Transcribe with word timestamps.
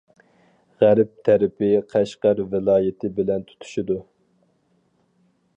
غەرب 0.83 1.11
تەرىپى 1.29 1.69
قەشقەر 1.93 2.43
ۋىلايىتى 2.55 3.13
بىلەن 3.21 3.47
تۇتىشىدۇ. 3.53 4.03